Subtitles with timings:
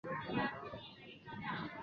[0.03, 1.71] 有关部门正在对此进行调查。